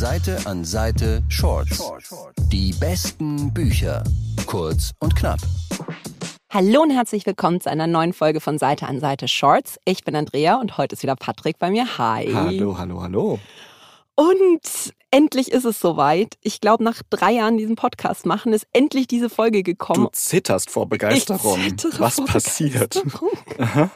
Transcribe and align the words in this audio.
Seite 0.00 0.38
an 0.46 0.64
Seite 0.64 1.22
Shorts. 1.28 1.92
Die 2.50 2.72
besten 2.72 3.52
Bücher. 3.52 4.02
Kurz 4.46 4.92
und 5.00 5.14
knapp. 5.14 5.40
Hallo 6.48 6.80
und 6.80 6.90
herzlich 6.90 7.26
willkommen 7.26 7.60
zu 7.60 7.70
einer 7.70 7.86
neuen 7.86 8.14
Folge 8.14 8.40
von 8.40 8.56
Seite 8.56 8.86
an 8.86 8.98
Seite 8.98 9.28
Shorts. 9.28 9.78
Ich 9.84 10.02
bin 10.02 10.16
Andrea 10.16 10.58
und 10.58 10.78
heute 10.78 10.94
ist 10.94 11.02
wieder 11.02 11.16
Patrick 11.16 11.58
bei 11.58 11.68
mir. 11.68 11.98
Hi. 11.98 12.32
Hallo, 12.32 12.78
hallo, 12.78 13.02
hallo. 13.02 13.38
Und 14.14 14.94
endlich 15.10 15.50
ist 15.52 15.64
es 15.64 15.80
soweit. 15.80 16.36
Ich 16.42 16.60
glaube, 16.60 16.84
nach 16.84 17.02
drei 17.10 17.32
Jahren 17.32 17.56
diesen 17.56 17.76
Podcast 17.76 18.26
machen, 18.26 18.52
ist 18.52 18.66
endlich 18.72 19.06
diese 19.06 19.28
Folge 19.28 19.62
gekommen. 19.62 20.04
Du 20.04 20.10
zitterst 20.12 20.70
vor 20.70 20.88
Begeisterung. 20.88 21.58
Ich 21.60 21.76
zittere 21.76 22.00
Was 22.00 22.16
vor 22.16 22.26
passiert? 22.26 22.94
Begeisterung. 23.02 23.90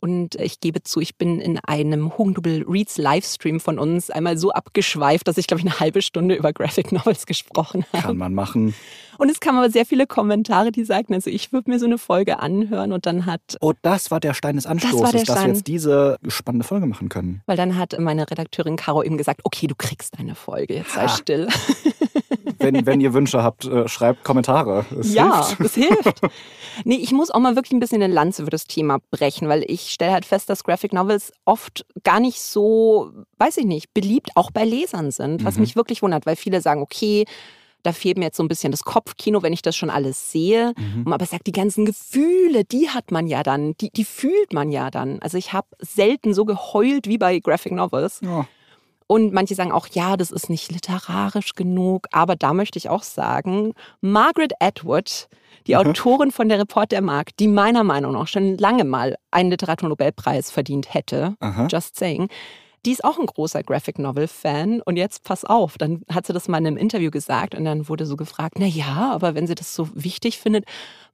Und 0.00 0.34
ich 0.36 0.60
gebe 0.60 0.82
zu, 0.82 1.00
ich 1.00 1.16
bin 1.16 1.40
in 1.40 1.58
einem 1.58 2.16
Hugendubel 2.18 2.64
Reads 2.68 2.98
Livestream 2.98 3.60
von 3.60 3.78
uns 3.78 4.10
einmal 4.10 4.38
so 4.38 4.50
abgeschweift, 4.50 5.26
dass 5.28 5.38
ich, 5.38 5.46
glaube 5.46 5.60
ich, 5.60 5.66
eine 5.66 5.80
halbe 5.80 6.02
Stunde 6.02 6.34
über 6.34 6.52
Graphic 6.52 6.92
Novels 6.92 7.26
gesprochen 7.26 7.84
habe. 7.92 8.02
Kann 8.02 8.16
man 8.16 8.34
machen. 8.34 8.74
Und 9.18 9.30
es 9.30 9.40
kamen 9.40 9.56
aber 9.58 9.70
sehr 9.70 9.86
viele 9.86 10.06
Kommentare, 10.06 10.70
die 10.72 10.84
sagten, 10.84 11.14
also 11.14 11.30
ich 11.30 11.50
würde 11.50 11.70
mir 11.70 11.78
so 11.78 11.86
eine 11.86 11.96
Folge 11.96 12.38
anhören 12.38 12.92
und 12.92 13.06
dann 13.06 13.24
hat 13.24 13.40
Oh, 13.60 13.72
das 13.80 14.10
war 14.10 14.20
der 14.20 14.34
Stein 14.34 14.56
des 14.56 14.66
Anstoßes, 14.66 15.00
der 15.00 15.20
dass 15.20 15.28
wir 15.28 15.34
Stein. 15.36 15.48
jetzt 15.54 15.66
diese 15.66 16.18
spannende 16.28 16.66
Folge 16.66 16.86
machen 16.86 17.08
können. 17.08 17.40
Weil 17.46 17.56
dann 17.56 17.78
hat 17.78 17.98
meine 17.98 18.30
Redakteurin 18.30 18.76
Caro 18.76 19.02
eben 19.02 19.16
gesagt, 19.16 19.40
okay, 19.44 19.66
du 19.68 19.74
kriegst 19.74 20.18
eine 20.18 20.34
Folge, 20.34 20.55
jetzt 20.58 20.92
sei 20.92 21.02
Ha. 21.02 21.08
still. 21.08 21.48
Wenn, 22.58 22.86
wenn 22.86 23.00
ihr 23.02 23.12
Wünsche 23.12 23.42
habt, 23.42 23.66
äh, 23.66 23.86
schreibt 23.86 24.24
Kommentare. 24.24 24.86
Es 24.98 25.12
ja, 25.12 25.46
hilft. 25.46 25.60
das 25.60 25.74
hilft. 25.74 26.20
Nee, 26.84 26.94
ich 26.96 27.12
muss 27.12 27.30
auch 27.30 27.38
mal 27.38 27.54
wirklich 27.54 27.72
ein 27.72 27.80
bisschen 27.80 28.02
eine 28.02 28.12
Lanze 28.12 28.44
für 28.44 28.50
das 28.50 28.64
Thema 28.64 28.98
brechen, 29.10 29.48
weil 29.48 29.62
ich 29.70 29.90
stelle 29.92 30.12
halt 30.12 30.24
fest, 30.24 30.48
dass 30.48 30.64
Graphic 30.64 30.92
Novels 30.94 31.32
oft 31.44 31.84
gar 32.02 32.18
nicht 32.18 32.40
so, 32.40 33.10
weiß 33.38 33.58
ich 33.58 33.66
nicht, 33.66 33.92
beliebt 33.92 34.30
auch 34.36 34.50
bei 34.50 34.64
Lesern 34.64 35.10
sind, 35.10 35.44
was 35.44 35.56
Mhm. 35.56 35.60
mich 35.62 35.76
wirklich 35.76 36.00
wundert, 36.02 36.24
weil 36.24 36.34
viele 36.36 36.60
sagen, 36.62 36.80
okay, 36.80 37.26
da 37.82 37.92
fehlt 37.92 38.16
mir 38.18 38.24
jetzt 38.24 38.36
so 38.38 38.42
ein 38.42 38.48
bisschen 38.48 38.70
das 38.72 38.82
Kopfkino, 38.84 39.42
wenn 39.42 39.52
ich 39.52 39.62
das 39.62 39.76
schon 39.76 39.90
alles 39.90 40.32
sehe. 40.32 40.72
Mhm. 40.78 41.12
Aber 41.12 41.22
es 41.24 41.30
sagt, 41.30 41.46
die 41.46 41.52
ganzen 41.52 41.84
Gefühle, 41.84 42.64
die 42.64 42.88
hat 42.88 43.10
man 43.10 43.26
ja 43.26 43.42
dann, 43.42 43.74
die, 43.80 43.90
die 43.90 44.04
fühlt 44.04 44.52
man 44.54 44.70
ja 44.72 44.90
dann. 44.90 45.20
Also 45.20 45.36
ich 45.36 45.52
habe 45.52 45.68
selten 45.78 46.32
so 46.34 46.44
geheult 46.46 47.06
wie 47.06 47.18
bei 47.18 47.38
Graphic 47.38 47.72
Novels. 47.72 48.20
Ja. 48.24 48.46
Und 49.06 49.32
manche 49.32 49.54
sagen 49.54 49.72
auch, 49.72 49.86
ja, 49.88 50.16
das 50.16 50.30
ist 50.30 50.50
nicht 50.50 50.72
literarisch 50.72 51.54
genug. 51.54 52.08
Aber 52.12 52.36
da 52.36 52.52
möchte 52.52 52.78
ich 52.78 52.88
auch 52.88 53.02
sagen, 53.02 53.72
Margaret 54.00 54.52
Atwood, 54.60 55.28
die. 55.66 55.76
Autorin 55.76 56.30
von 56.30 56.48
Der 56.48 56.58
Report 56.58 56.92
der 56.92 57.02
Markt, 57.02 57.40
die 57.40 57.48
meiner 57.48 57.84
Meinung 57.84 58.12
nach 58.12 58.28
schon 58.28 58.56
lange 58.56 58.84
mal 58.84 59.16
einen 59.30 59.50
Literaturnobelpreis 59.50 60.50
verdient 60.50 60.94
hätte, 60.94 61.34
Aha. 61.40 61.66
just 61.68 61.96
saying, 61.96 62.28
die 62.86 62.92
ist 62.92 63.04
auch 63.04 63.18
ein 63.18 63.26
großer 63.26 63.64
Graphic 63.64 63.98
Novel 63.98 64.28
Fan 64.28 64.80
und 64.80 64.96
jetzt 64.96 65.24
pass 65.24 65.44
auf, 65.44 65.76
dann 65.76 66.02
hat 66.10 66.26
sie 66.26 66.32
das 66.32 66.46
mal 66.46 66.58
in 66.58 66.68
einem 66.68 66.76
Interview 66.76 67.10
gesagt 67.10 67.56
und 67.56 67.64
dann 67.64 67.88
wurde 67.88 68.06
so 68.06 68.16
gefragt, 68.16 68.54
na 68.58 68.66
ja, 68.66 69.10
aber 69.12 69.34
wenn 69.34 69.48
sie 69.48 69.56
das 69.56 69.74
so 69.74 69.88
wichtig 69.94 70.38
findet, 70.38 70.64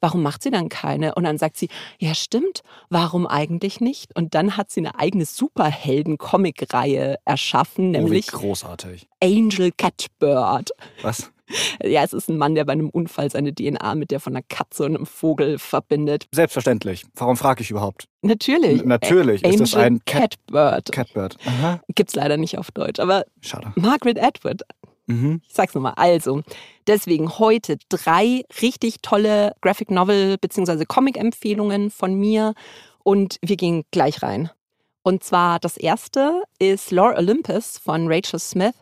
warum 0.00 0.22
macht 0.22 0.42
sie 0.42 0.50
dann 0.50 0.68
keine? 0.68 1.14
Und 1.14 1.24
dann 1.24 1.38
sagt 1.38 1.56
sie, 1.56 1.68
ja 1.98 2.14
stimmt, 2.14 2.62
warum 2.90 3.26
eigentlich 3.26 3.80
nicht? 3.80 4.14
Und 4.14 4.34
dann 4.34 4.58
hat 4.58 4.70
sie 4.70 4.80
eine 4.80 4.98
eigene 4.98 5.24
Superhelden-Comic-Reihe 5.24 7.16
erschaffen, 7.24 7.88
Oh, 7.88 8.00
nämlich 8.00 8.26
großartig. 8.26 9.08
Angel 9.22 9.72
Catbird. 9.72 10.70
Was? 11.00 11.32
Ja, 11.84 12.02
es 12.04 12.12
ist 12.12 12.28
ein 12.30 12.38
Mann, 12.38 12.54
der 12.54 12.64
bei 12.64 12.72
einem 12.72 12.88
Unfall 12.88 13.30
seine 13.30 13.54
DNA 13.54 13.94
mit 13.96 14.10
der 14.10 14.20
von 14.20 14.34
einer 14.34 14.44
Katze 14.48 14.84
und 14.84 14.94
einem 14.96 15.06
Vogel 15.06 15.58
verbindet. 15.58 16.26
Selbstverständlich. 16.32 17.04
Warum 17.14 17.36
frage 17.36 17.62
ich 17.62 17.70
überhaupt? 17.70 18.06
Natürlich. 18.22 18.80
N- 18.82 18.88
natürlich. 18.88 19.44
Ist 19.44 19.60
das 19.60 19.74
ein 19.74 20.00
Cat- 20.04 20.36
Catbird. 20.46 20.92
Catbird. 20.92 21.36
Aha. 21.44 21.80
Gibt's 21.94 22.14
leider 22.14 22.36
nicht 22.36 22.56
auf 22.58 22.70
Deutsch, 22.70 23.00
aber 23.00 23.24
Schade. 23.40 23.72
Margaret 23.74 24.22
Atwood, 24.22 24.62
Mhm. 25.06 25.42
ich 25.46 25.52
sag's 25.52 25.74
nochmal. 25.74 25.94
Also, 25.96 26.42
deswegen 26.86 27.38
heute 27.38 27.76
drei 27.88 28.44
richtig 28.62 29.02
tolle 29.02 29.52
Graphic 29.60 29.90
Novel 29.90 30.38
bzw. 30.38 30.84
Comic-Empfehlungen 30.86 31.90
von 31.90 32.14
mir 32.14 32.54
und 33.02 33.38
wir 33.42 33.56
gehen 33.56 33.82
gleich 33.90 34.22
rein. 34.22 34.50
Und 35.02 35.24
zwar 35.24 35.58
das 35.58 35.76
erste 35.76 36.42
ist 36.60 36.92
Lore 36.92 37.16
Olympus 37.16 37.76
von 37.78 38.06
Rachel 38.06 38.38
Smith. 38.38 38.74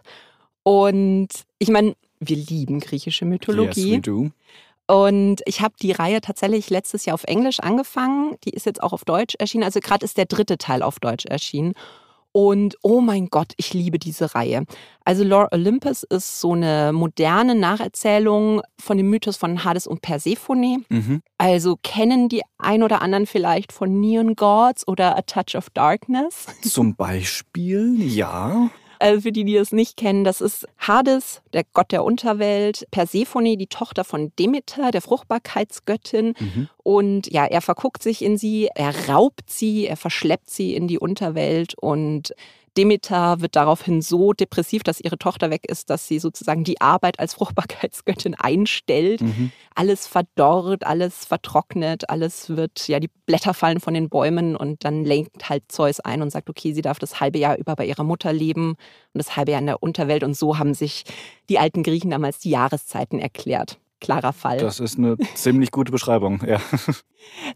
Und 0.63 1.29
ich 1.59 1.69
meine, 1.71 1.95
wir 2.21 2.37
lieben 2.37 2.81
griechische 2.81 3.25
Mythologie. 3.25 3.89
Yes, 3.89 3.97
we 3.97 4.01
do. 4.01 4.31
Und 4.87 5.41
ich 5.47 5.61
habe 5.61 5.75
die 5.81 5.93
Reihe 5.93 6.21
tatsächlich 6.21 6.69
letztes 6.69 7.05
Jahr 7.05 7.15
auf 7.15 7.25
Englisch 7.25 7.61
angefangen. 7.61 8.37
Die 8.45 8.51
ist 8.51 8.67
jetzt 8.67 8.83
auch 8.83 8.93
auf 8.93 9.05
Deutsch 9.05 9.37
erschienen. 9.39 9.65
Also 9.65 9.81
gerade 9.81 10.05
ist 10.05 10.19
der 10.19 10.27
dritte 10.27 10.59
Teil 10.59 10.83
auf 10.83 10.99
Deutsch 10.99 11.27
erschienen. 11.27 11.75
Und 12.33 12.77
oh 12.83 13.01
mein 13.01 13.29
Gott, 13.29 13.53
ich 13.57 13.75
liebe 13.75 13.99
diese 13.99 14.35
Reihe. 14.35 14.65
Also 15.05 15.25
Lore 15.25 15.49
Olympus 15.53 16.05
ist 16.05 16.41
so 16.41 16.53
eine 16.53 16.93
moderne 16.93 17.57
Nacherzählung 17.57 18.63
von 18.81 18.97
dem 18.97 19.11
Mythos 19.11 19.37
von 19.37 19.65
Hades 19.65 19.87
und 19.87 20.01
Persephone. 20.01 20.85
Mhm. 20.89 21.23
Also 21.39 21.77
kennen 21.83 22.29
die 22.29 22.43
ein 22.59 22.83
oder 22.83 23.03
anderen 23.03 23.27
vielleicht 23.27 23.73
von 23.73 23.99
Neon 23.99 24.37
Gods 24.37 24.87
oder 24.87 25.17
A 25.17 25.23
Touch 25.23 25.57
of 25.57 25.71
Darkness. 25.71 26.47
Zum 26.63 26.95
Beispiel, 26.95 28.01
ja. 28.01 28.71
Also 29.01 29.23
für 29.23 29.33
die, 29.33 29.45
die 29.45 29.55
das 29.55 29.73
nicht 29.73 29.97
kennen, 29.97 30.25
das 30.25 30.43
ist 30.43 30.69
Hades, 30.79 31.41
der 31.55 31.65
Gott 31.73 31.91
der 31.91 32.05
Unterwelt, 32.05 32.87
Persephone, 32.91 33.57
die 33.57 33.67
Tochter 33.67 34.05
von 34.05 34.31
Demeter, 34.39 34.91
der 34.91 35.01
Fruchtbarkeitsgöttin. 35.01 36.35
Mhm. 36.39 36.69
Und 36.77 37.33
ja, 37.33 37.47
er 37.47 37.63
verguckt 37.63 38.03
sich 38.03 38.23
in 38.23 38.37
sie, 38.37 38.69
er 38.75 39.09
raubt 39.09 39.49
sie, 39.49 39.87
er 39.87 39.97
verschleppt 39.97 40.51
sie 40.51 40.75
in 40.75 40.87
die 40.87 40.99
Unterwelt 40.99 41.75
und 41.79 42.35
Demeter 42.77 43.41
wird 43.41 43.57
daraufhin 43.57 44.01
so 44.01 44.33
depressiv, 44.33 44.83
dass 44.83 45.01
ihre 45.01 45.19
Tochter 45.19 45.51
weg 45.51 45.69
ist, 45.69 45.91
dass 45.91 46.07
sie 46.07 46.19
sozusagen 46.19 46.63
die 46.63 46.81
Arbeit 46.81 47.19
als 47.19 47.35
Fruchtbarkeitsgöttin 47.35 48.35
einstellt. 48.39 49.23
Mhm. 49.23 49.51
Alles 49.75 50.07
verdorrt, 50.07 50.87
alles 50.87 51.25
vertrocknet, 51.25 52.09
alles 52.09 52.51
wird, 52.51 52.87
ja, 52.87 53.01
die 53.01 53.11
Blätter 53.27 53.55
fallen 53.55 53.81
von 53.81 53.95
den 53.95 54.09
Bäumen 54.09 54.55
und 54.55 54.85
dann 54.85 55.05
lenkt 55.05 55.49
halt 55.49 55.65
Zeus 55.69 56.01
ein 56.01 56.23
und 56.23 56.31
sagt, 56.31 56.49
okay, 56.49 56.73
sie 56.73 56.83
darf 56.83 56.99
das 56.99 57.21
halbe 57.21 57.39
Jahr 57.39 57.59
über 57.59 57.75
bei 57.75 57.87
ihrer 57.87 58.05
Mutter 58.05 58.33
leben 58.33 58.71
und 58.71 58.79
das 59.15 59.37
halbe 59.37 59.53
Jahr 59.53 59.61
in 59.61 59.67
der 59.67 59.83
Unterwelt. 59.83 60.23
Und 60.23 60.37
so 60.37 60.59
haben 60.59 60.75
sich 60.75 61.05
die 61.49 61.59
alten 61.59 61.83
Griechen 61.83 62.11
damals 62.11 62.39
die 62.39 62.51
Jahreszeiten 62.51 63.19
erklärt. 63.19 63.80
Klarer 64.01 64.33
Fall. 64.33 64.59
Das 64.59 64.81
ist 64.81 64.99
eine 64.99 65.17
ziemlich 65.35 65.71
gute 65.71 65.93
Beschreibung, 65.93 66.43
ja. 66.47 66.59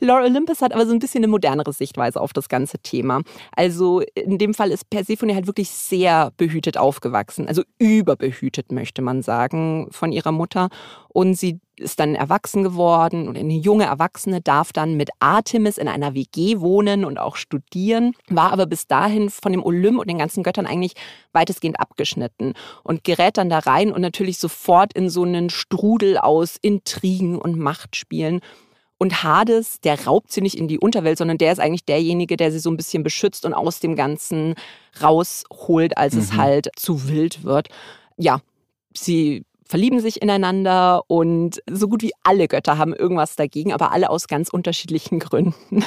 Laura 0.01 0.25
Olympus 0.25 0.61
hat 0.61 0.75
aber 0.75 0.87
so 0.87 0.93
ein 0.93 0.99
bisschen 0.99 1.25
eine 1.25 1.31
modernere 1.31 1.73
Sichtweise 1.73 2.21
auf 2.21 2.33
das 2.33 2.49
ganze 2.49 2.79
Thema. 2.79 3.23
Also 3.53 4.03
in 4.15 4.39
dem 4.39 4.53
Fall 4.53 4.71
ist 4.71 4.91
Persephone 4.91 5.35
halt 5.35 5.47
wirklich 5.47 5.71
sehr 5.71 6.33
behütet 6.37 6.77
aufgewachsen, 6.77 7.49
also 7.49 7.63
überbehütet 7.79 8.73
möchte 8.73 9.01
man 9.01 9.23
sagen 9.23 9.89
von 9.91 10.13
ihrer 10.13 10.33
Mutter. 10.33 10.69
Und 11.09 11.35
sie 11.35 11.61
ist 11.77 11.99
dann 12.01 12.15
erwachsen 12.15 12.63
geworden 12.63 13.29
und 13.29 13.37
eine 13.37 13.55
junge 13.55 13.85
Erwachsene 13.85 14.41
darf 14.41 14.73
dann 14.73 14.97
mit 14.97 15.11
Artemis 15.19 15.79
in 15.79 15.89
einer 15.89 16.15
WG 16.15 16.61
wohnen 16.61 17.05
und 17.05 17.19
auch 17.19 17.37
studieren, 17.37 18.13
war 18.29 18.53
aber 18.53 18.67
bis 18.67 18.87
dahin 18.87 19.29
von 19.31 19.53
dem 19.53 19.63
Olymp 19.63 19.99
und 19.99 20.09
den 20.09 20.19
ganzen 20.19 20.43
Göttern 20.43 20.67
eigentlich 20.67 20.95
weitestgehend 21.33 21.81
abgeschnitten 21.81 22.55
und 22.83 23.03
gerät 23.05 23.37
dann 23.39 23.49
da 23.49 23.59
rein 23.59 23.93
und 23.93 24.01
natürlich 24.01 24.39
sofort 24.39 24.93
in 24.93 25.11
so 25.11 25.25
einen 25.25 25.51
Strudel 25.51 26.19
aus 26.19 26.57
Intrigen 26.63 27.37
und 27.39 27.59
Machtspielen. 27.59 28.41
Und 28.97 29.25
Hades, 29.25 29.81
der 29.81 30.07
raubt 30.07 30.31
sie 30.33 30.41
nicht 30.41 30.55
in 30.57 30.69
die 30.69 30.79
Unterwelt, 30.79 31.19
sondern 31.19 31.37
der 31.37 31.53
ist 31.53 31.59
eigentlich 31.59 31.85
derjenige, 31.85 32.37
der 32.37 32.53
sie 32.53 32.61
so 32.61 32.71
ein 32.71 32.77
bisschen 32.77 33.03
beschützt 33.03 33.45
und 33.45 33.53
aus 33.53 33.81
dem 33.81 33.97
Ganzen 33.97 34.55
rausholt, 35.03 35.99
als 35.99 36.15
es 36.15 36.33
Mhm. 36.33 36.37
halt 36.37 36.69
zu 36.77 37.09
wild 37.09 37.43
wird. 37.43 37.69
Ja, 38.17 38.41
sie 38.97 39.45
verlieben 39.65 40.01
sich 40.01 40.21
ineinander 40.21 41.03
und 41.09 41.63
so 41.71 41.89
gut 41.89 42.03
wie 42.03 42.13
alle 42.23 42.49
Götter 42.49 42.79
haben 42.79 42.95
irgendwas 42.95 43.37
dagegen, 43.37 43.73
aber 43.73 43.93
alle 43.93 44.11
aus 44.11 44.29
ganz 44.29 44.51
unterschiedlichen 44.51 45.19
Gründen. 45.19 45.85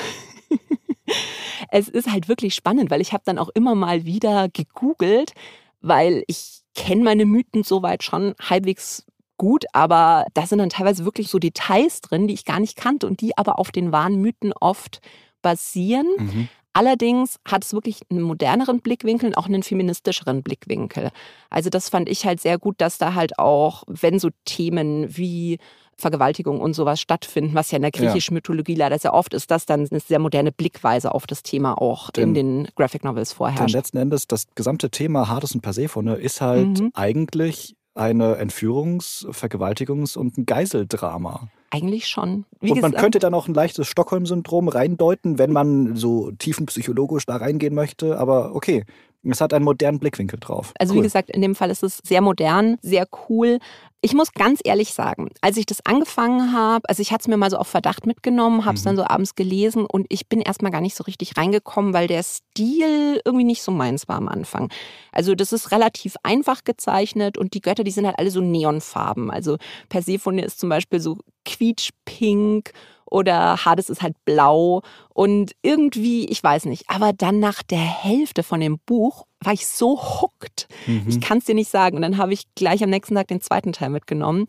es 1.71 1.87
ist 1.87 2.11
halt 2.11 2.27
wirklich 2.27 2.55
spannend, 2.55 2.89
weil 2.89 3.01
ich 3.01 3.13
habe 3.13 3.23
dann 3.25 3.37
auch 3.37 3.49
immer 3.49 3.75
mal 3.75 4.05
wieder 4.05 4.49
gegoogelt, 4.49 5.33
weil 5.81 6.23
ich 6.27 6.61
kenne 6.75 7.03
meine 7.03 7.25
Mythen 7.25 7.63
soweit 7.63 8.03
schon 8.03 8.33
halbwegs 8.39 9.05
gut, 9.37 9.65
aber 9.73 10.25
da 10.33 10.47
sind 10.47 10.59
dann 10.59 10.69
teilweise 10.69 11.05
wirklich 11.05 11.29
so 11.29 11.37
Details 11.37 12.01
drin, 12.01 12.27
die 12.27 12.33
ich 12.33 12.45
gar 12.45 12.59
nicht 12.59 12.75
kannte 12.75 13.07
und 13.07 13.21
die 13.21 13.37
aber 13.37 13.59
auf 13.59 13.71
den 13.71 13.91
wahren 13.91 14.15
Mythen 14.15 14.53
oft 14.53 14.99
basieren. 15.41 16.07
Mhm. 16.17 16.49
Allerdings 16.77 17.39
hat 17.43 17.63
es 17.65 17.73
wirklich 17.73 18.01
einen 18.11 18.21
moderneren 18.21 18.81
Blickwinkel 18.81 19.29
und 19.29 19.35
auch 19.35 19.47
einen 19.47 19.63
feministischeren 19.63 20.43
Blickwinkel. 20.43 21.09
Also 21.49 21.71
das 21.71 21.89
fand 21.89 22.07
ich 22.07 22.23
halt 22.23 22.39
sehr 22.39 22.59
gut, 22.59 22.75
dass 22.77 22.99
da 22.99 23.15
halt 23.15 23.39
auch, 23.39 23.83
wenn 23.87 24.19
so 24.19 24.29
Themen 24.45 25.07
wie 25.17 25.57
Vergewaltigung 25.99 26.61
und 26.61 26.73
sowas 26.75 27.01
stattfinden, 27.01 27.55
was 27.55 27.71
ja 27.71 27.77
in 27.77 27.81
der 27.81 27.89
Ja. 27.95 27.99
griechischen 28.11 28.35
Mythologie 28.35 28.75
leider 28.75 28.99
sehr 28.99 29.15
oft 29.15 29.33
ist, 29.33 29.49
dass 29.49 29.65
dann 29.65 29.87
eine 29.89 29.99
sehr 29.99 30.19
moderne 30.19 30.51
Blickweise 30.51 31.15
auf 31.15 31.25
das 31.25 31.41
Thema 31.41 31.73
auch 31.81 32.09
in 32.09 32.35
Denn- 32.35 32.63
den 32.65 32.67
Graphic 32.75 33.03
Novels 33.03 33.29
Denn 33.31 33.37
vorherrscht. 33.37 33.73
letzten 33.73 33.97
Endes, 33.97 34.27
das 34.27 34.45
gesamte 34.53 34.91
Thema 34.91 35.27
Hades 35.27 35.53
und 35.55 35.61
Persephone 35.61 36.09
ist 36.09 36.41
halt 36.41 36.79
Mhm. 36.79 36.91
eigentlich 36.93 37.73
eine 37.97 38.37
Entführungs-, 38.37 39.27
Vergewaltigungs- 39.29 40.17
und 40.17 40.37
ein 40.37 40.45
Geiseldrama. 40.45 41.49
Eigentlich 41.69 42.07
schon. 42.07 42.45
Wie 42.61 42.71
und 42.71 42.81
man 42.81 42.91
gesagt, 42.91 43.03
könnte 43.03 43.19
dann 43.19 43.33
auch 43.33 43.47
ein 43.47 43.53
leichtes 43.53 43.87
Stockholm-Syndrom 43.87 44.69
reindeuten, 44.69 45.37
wenn 45.37 45.51
man 45.51 45.95
so 45.97 46.31
tiefenpsychologisch 46.31 47.25
da 47.25 47.35
reingehen 47.35 47.75
möchte. 47.75 48.17
Aber 48.17 48.55
okay, 48.55 48.85
Es 49.23 49.41
hat 49.41 49.53
einen 49.53 49.65
modernen 49.65 49.99
Blickwinkel 49.99 50.39
drauf. 50.39 50.73
Also 50.79 50.93
cool. 50.93 50.99
wie 50.99 51.03
gesagt, 51.03 51.29
in 51.29 51.41
dem 51.41 51.55
Fall 51.55 51.69
ist 51.69 51.83
es 51.83 51.99
sehr 52.03 52.21
modern, 52.21 52.77
sehr 52.81 53.07
cool. 53.27 53.59
Ich 54.01 54.13
muss 54.13 54.31
ganz 54.31 54.61
ehrlich 54.63 54.93
sagen, 54.93 55.29
als 55.41 55.57
ich 55.57 55.65
das 55.65 55.83
angefangen 55.85 56.53
habe, 56.53 56.87
also 56.87 57.01
ich 57.01 57.11
hatte 57.11 57.23
es 57.23 57.27
mir 57.27 57.35
mal 57.37 57.49
so 57.49 57.57
auf 57.57 57.67
Verdacht 57.67 58.05
mitgenommen, 58.05 58.63
habe 58.63 58.75
es 58.75 58.81
Mhm. 58.83 58.85
dann 58.89 58.95
so 58.97 59.03
abends 59.05 59.33
gelesen 59.35 59.85
und 59.87 60.05
ich 60.09 60.27
bin 60.29 60.39
erstmal 60.39 60.71
gar 60.71 60.81
nicht 60.81 60.95
so 60.95 61.03
richtig 61.03 61.35
reingekommen, 61.35 61.93
weil 61.93 62.07
der 62.07 62.21
Stil 62.23 63.19
irgendwie 63.25 63.43
nicht 63.45 63.63
so 63.63 63.71
meins 63.71 64.07
war 64.07 64.17
am 64.17 64.27
Anfang. 64.27 64.69
Also 65.11 65.33
das 65.33 65.51
ist 65.51 65.71
relativ 65.71 66.15
einfach 66.21 66.63
gezeichnet 66.63 67.37
und 67.39 67.55
die 67.55 67.61
Götter, 67.61 67.83
die 67.83 67.91
sind 67.91 68.05
halt 68.05 68.19
alle 68.19 68.29
so 68.29 68.39
Neonfarben. 68.39 69.31
Also 69.31 69.57
Persephone 69.89 70.39
ist 70.39 70.59
zum 70.59 70.69
Beispiel 70.69 70.99
so 70.99 71.17
quietschpink 71.45 72.71
oder 73.09 73.63
Hades 73.65 73.89
ist 73.89 74.01
halt 74.01 74.15
blau 74.25 74.81
und 75.13 75.53
irgendwie, 75.61 76.25
ich 76.25 76.43
weiß 76.43 76.65
nicht, 76.65 76.89
aber 76.89 77.13
dann 77.13 77.39
nach 77.39 77.63
der 77.63 77.79
Hälfte 77.79 78.43
von 78.43 78.59
dem 78.59 78.79
Buch 78.85 79.25
war 79.41 79.53
ich 79.53 79.67
so 79.67 79.99
hooked. 79.99 80.67
Mhm. 80.85 81.05
Ich 81.07 81.21
kann 81.21 81.39
es 81.39 81.45
dir 81.45 81.55
nicht 81.55 81.69
sagen. 81.69 81.95
Und 81.95 82.01
dann 82.01 82.17
habe 82.17 82.33
ich 82.33 82.43
gleich 82.55 82.83
am 82.83 82.89
nächsten 82.89 83.15
Tag 83.15 83.27
den 83.27 83.41
zweiten 83.41 83.73
Teil 83.73 83.89
mitgenommen. 83.89 84.47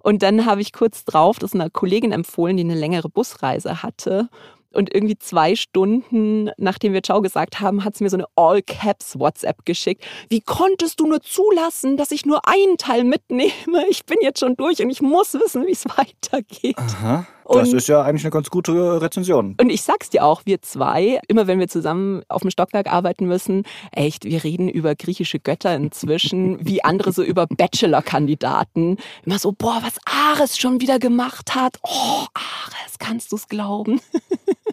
Und 0.00 0.22
dann 0.22 0.44
habe 0.44 0.60
ich 0.60 0.72
kurz 0.72 1.04
drauf 1.04 1.38
das 1.38 1.54
einer 1.54 1.70
Kollegin 1.70 2.12
empfohlen, 2.12 2.56
die 2.56 2.64
eine 2.64 2.74
längere 2.74 3.08
Busreise 3.08 3.82
hatte. 3.82 4.28
Und 4.74 4.92
irgendwie 4.92 5.16
zwei 5.16 5.54
Stunden, 5.54 6.50
nachdem 6.58 6.92
wir 6.92 7.02
Ciao 7.02 7.22
gesagt 7.22 7.60
haben, 7.60 7.84
hat 7.84 7.96
sie 7.96 8.04
mir 8.04 8.10
so 8.10 8.16
eine 8.16 8.26
All-Caps-WhatsApp 8.34 9.64
geschickt. 9.64 10.04
Wie 10.28 10.40
konntest 10.40 10.98
du 10.98 11.06
nur 11.06 11.20
zulassen, 11.22 11.96
dass 11.96 12.10
ich 12.10 12.26
nur 12.26 12.46
einen 12.48 12.76
Teil 12.76 13.04
mitnehme? 13.04 13.86
Ich 13.88 14.04
bin 14.04 14.18
jetzt 14.20 14.40
schon 14.40 14.56
durch 14.56 14.82
und 14.82 14.90
ich 14.90 15.00
muss 15.00 15.34
wissen, 15.34 15.64
wie 15.66 15.72
es 15.72 15.84
weitergeht. 15.96 16.76
Aha. 16.76 17.26
Das 17.46 17.68
Und- 17.68 17.76
ist 17.76 17.88
ja 17.88 18.02
eigentlich 18.02 18.24
eine 18.24 18.30
ganz 18.30 18.48
gute 18.50 19.00
Rezension. 19.02 19.54
Und 19.60 19.70
ich 19.70 19.82
sag's 19.82 20.08
dir 20.10 20.24
auch, 20.24 20.42
wir 20.46 20.62
zwei, 20.62 21.20
immer 21.28 21.46
wenn 21.46 21.58
wir 21.58 21.68
zusammen 21.68 22.22
auf 22.28 22.42
dem 22.42 22.50
Stockwerk 22.50 22.90
arbeiten 22.90 23.26
müssen, 23.26 23.64
echt, 23.92 24.24
wir 24.24 24.42
reden 24.44 24.68
über 24.68 24.94
griechische 24.94 25.38
Götter 25.38 25.74
inzwischen, 25.76 26.58
wie 26.66 26.82
andere 26.82 27.12
so 27.12 27.22
über 27.22 27.46
Bachelor-Kandidaten. 27.46 28.96
Immer 29.24 29.38
so, 29.38 29.52
boah, 29.52 29.80
was 29.82 29.94
Ares 30.06 30.56
schon 30.58 30.80
wieder 30.80 30.98
gemacht 30.98 31.54
hat. 31.54 31.78
Oh, 31.82 32.24
Ares, 32.34 32.98
kannst 32.98 33.32
du's 33.32 33.48
glauben? 33.48 34.00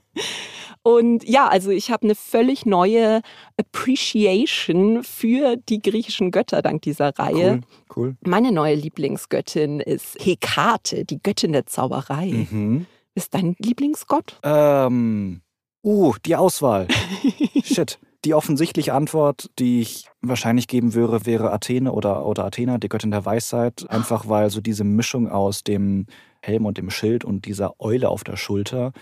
Und 0.84 1.28
ja, 1.28 1.48
also 1.48 1.70
ich 1.70 1.92
habe 1.92 2.04
eine 2.04 2.16
völlig 2.16 2.66
neue 2.66 3.22
Appreciation 3.58 5.04
für 5.04 5.56
die 5.56 5.80
griechischen 5.80 6.32
Götter 6.32 6.62
dank 6.62 6.82
dieser 6.82 7.18
Reihe. 7.20 7.62
Cool, 7.96 7.96
cool. 7.96 8.18
Meine 8.22 8.52
neue 8.52 8.76
Lieblingsgöttin 8.76 9.80
ist 9.80 10.18
Hekate, 10.20 11.06
die 11.06 11.22
Göttin 11.22 11.52
der 11.54 11.68
Zauberei. 11.68 12.48
Mhm. 12.50 12.88
Ist 13.14 13.34
dein 13.34 13.56
Lieblingsgott? 13.60 14.40
Ähm, 14.44 15.42
uh, 15.84 16.16
die 16.26 16.36
Auswahl. 16.36 16.88
Shit. 17.64 18.00
Die 18.24 18.36
offensichtliche 18.36 18.94
Antwort, 18.94 19.50
die 19.58 19.82
ich 19.82 20.08
wahrscheinlich 20.22 20.68
geben 20.68 20.94
würde, 20.94 21.26
wäre 21.26 21.52
Athene 21.52 21.92
oder, 21.92 22.26
oder 22.26 22.46
Athena, 22.46 22.78
die 22.78 22.88
Göttin 22.88 23.10
der 23.10 23.26
Weisheit. 23.26 23.90
Einfach 23.90 24.30
weil 24.30 24.52
so 24.52 24.62
diese 24.62 24.84
Mischung 24.84 25.28
aus 25.28 25.64
dem 25.64 26.06
Helm 26.42 26.66
und 26.66 26.78
dem 26.78 26.92
Schild 26.92 27.26
und 27.26 27.46
dieser 27.46 27.80
Eule 27.80 28.10
auf 28.10 28.24
der 28.24 28.38
Schulter 28.38 28.94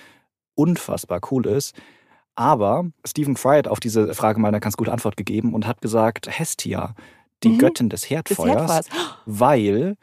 unfassbar 0.59 1.21
cool 1.31 1.45
ist. 1.47 1.75
Aber 2.35 2.85
Stephen 3.05 3.35
Fry 3.35 3.57
hat 3.57 3.67
auf 3.67 3.79
diese 3.79 4.13
Frage 4.13 4.39
mal 4.39 4.47
eine 4.49 4.59
ganz 4.59 4.77
gute 4.77 4.91
Antwort 4.91 5.17
gegeben 5.17 5.53
und 5.53 5.67
hat 5.67 5.81
gesagt, 5.81 6.27
Hestia, 6.29 6.93
die 7.43 7.49
Mhm. 7.49 7.57
Göttin 7.57 7.89
des 7.89 8.09
Herdfeuers, 8.09 8.71
Herdfeuers. 8.71 8.87
weil, 9.25 9.95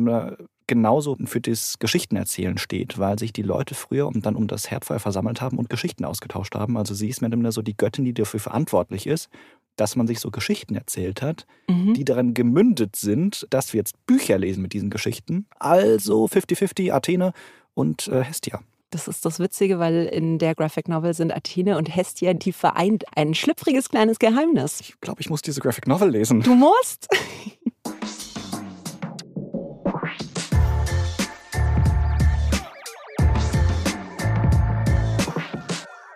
mal, 0.00 0.36
genauso 0.68 1.16
für 1.26 1.40
das 1.40 1.78
Geschichtenerzählen 1.78 2.58
steht, 2.58 2.98
weil 2.98 3.18
sich 3.18 3.32
die 3.32 3.42
Leute 3.42 3.74
früher 3.76 4.08
um, 4.08 4.20
dann 4.20 4.34
um 4.34 4.48
das 4.48 4.70
Herdfeuer 4.70 4.98
versammelt 4.98 5.40
haben 5.40 5.58
und 5.58 5.70
Geschichten 5.70 6.04
ausgetauscht 6.04 6.54
haben. 6.56 6.76
Also 6.76 6.92
sie 6.94 7.08
ist 7.08 7.22
dann 7.22 7.52
so 7.52 7.62
die 7.62 7.76
Göttin, 7.76 8.04
die 8.04 8.14
dafür 8.14 8.40
verantwortlich 8.40 9.06
ist, 9.06 9.28
dass 9.76 9.94
man 9.94 10.06
sich 10.08 10.18
so 10.20 10.30
Geschichten 10.30 10.74
erzählt 10.74 11.22
hat, 11.22 11.46
Mhm. 11.68 11.94
die 11.94 12.04
daran 12.04 12.34
gemündet 12.34 12.96
sind, 12.96 13.46
dass 13.50 13.72
wir 13.72 13.78
jetzt 13.78 13.94
Bücher 14.06 14.38
lesen 14.38 14.62
mit 14.62 14.72
diesen 14.72 14.90
Geschichten. 14.90 15.46
Also 15.60 16.26
50-50 16.26 16.92
Athene 16.92 17.32
und 17.74 18.08
äh, 18.08 18.24
Hestia. 18.24 18.60
Das 18.96 19.08
ist 19.08 19.26
das 19.26 19.40
Witzige, 19.40 19.78
weil 19.78 20.06
in 20.06 20.38
der 20.38 20.54
Graphic 20.54 20.88
Novel 20.88 21.12
sind 21.12 21.30
Athene 21.30 21.76
und 21.76 21.94
Hestia, 21.94 22.32
die 22.32 22.50
vereint 22.50 23.04
ein 23.14 23.34
schlüpfriges 23.34 23.90
kleines 23.90 24.18
Geheimnis. 24.18 24.80
Ich 24.80 24.98
glaube, 25.02 25.20
ich 25.20 25.28
muss 25.28 25.42
diese 25.42 25.60
Graphic 25.60 25.86
Novel 25.86 26.08
lesen. 26.08 26.40
Du 26.40 26.54
musst. 26.54 27.06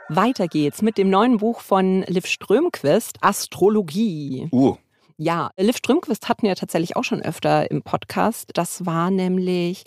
Weiter 0.09 0.49
geht's 0.49 0.81
mit 0.81 0.97
dem 0.97 1.11
neuen 1.11 1.37
Buch 1.37 1.61
von 1.61 2.01
Liv 2.05 2.25
Strömquist, 2.25 3.19
Astrologie. 3.21 4.49
Uh, 4.53 4.77
Ja, 5.19 5.51
Liv 5.59 5.77
Strömquist 5.77 6.31
hatten 6.31 6.47
wir 6.47 6.57
tatsächlich 6.57 6.97
auch 6.97 7.05
schon 7.05 7.21
öfter 7.21 7.71
im 7.71 7.83
Podcast. 7.83 8.53
Das 8.55 8.87
war 8.87 9.11
nämlich 9.11 9.85